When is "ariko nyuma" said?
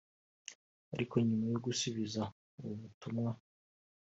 0.93-1.45